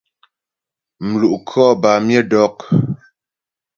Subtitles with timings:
[1.07, 2.57] Mlu' khɔ bâ myə dɔk.